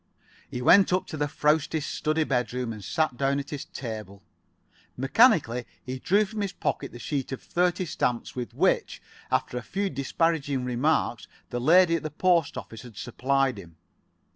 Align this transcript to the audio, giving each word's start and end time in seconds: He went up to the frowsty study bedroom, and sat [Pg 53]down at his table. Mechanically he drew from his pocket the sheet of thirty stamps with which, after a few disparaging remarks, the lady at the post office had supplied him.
He 0.49 0.63
went 0.63 0.91
up 0.91 1.05
to 1.09 1.15
the 1.15 1.27
frowsty 1.27 1.79
study 1.79 2.23
bedroom, 2.23 2.73
and 2.73 2.83
sat 2.83 3.11
[Pg 3.11 3.17
53]down 3.35 3.39
at 3.39 3.49
his 3.51 3.65
table. 3.65 4.23
Mechanically 4.97 5.67
he 5.83 5.99
drew 5.99 6.25
from 6.25 6.41
his 6.41 6.53
pocket 6.53 6.91
the 6.91 6.97
sheet 6.97 7.31
of 7.31 7.39
thirty 7.43 7.85
stamps 7.85 8.35
with 8.35 8.55
which, 8.55 8.99
after 9.29 9.59
a 9.59 9.61
few 9.61 9.91
disparaging 9.91 10.65
remarks, 10.65 11.27
the 11.51 11.61
lady 11.61 11.95
at 11.97 12.01
the 12.01 12.09
post 12.09 12.57
office 12.57 12.81
had 12.81 12.97
supplied 12.97 13.59
him. 13.59 13.75